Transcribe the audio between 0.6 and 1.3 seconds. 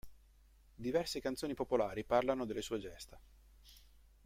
Diverse